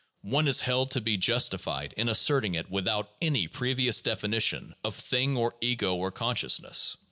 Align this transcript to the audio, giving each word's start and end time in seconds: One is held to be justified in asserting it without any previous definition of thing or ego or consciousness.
One 0.23 0.47
is 0.47 0.63
held 0.63 0.89
to 0.93 0.99
be 0.99 1.17
justified 1.17 1.93
in 1.95 2.09
asserting 2.09 2.55
it 2.55 2.71
without 2.71 3.11
any 3.21 3.47
previous 3.47 4.01
definition 4.01 4.73
of 4.83 4.95
thing 4.95 5.37
or 5.37 5.53
ego 5.61 5.93
or 5.93 6.11
consciousness. 6.11 6.97